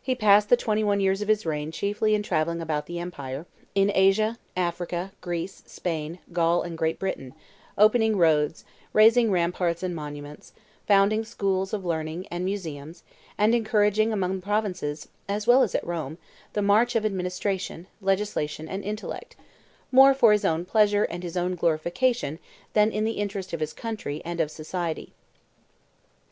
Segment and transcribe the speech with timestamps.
[0.00, 3.46] He passed the twenty one years of his reign chiefly in travelling about the empire,
[3.74, 7.34] in Asia, Africa, Greece, Spain, Gaul, and Great Britain,
[7.76, 10.52] opening roads, raising ramparts and monuments,
[10.86, 13.02] founding schools of learning and museums,
[13.36, 16.16] and encouraging among the provinces, as well as at Rome,
[16.52, 19.34] the march of administration, legislation, and intellect,
[19.90, 22.38] more for his own pleasure and his own glorification
[22.74, 25.12] than in the interest of his country and of society.